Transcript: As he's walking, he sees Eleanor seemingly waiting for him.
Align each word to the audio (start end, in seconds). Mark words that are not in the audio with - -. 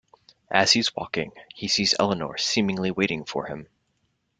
As 0.49 0.71
he's 0.71 0.95
walking, 0.95 1.31
he 1.53 1.67
sees 1.67 1.93
Eleanor 1.99 2.35
seemingly 2.35 2.89
waiting 2.89 3.23
for 3.23 3.45
him. 3.45 3.67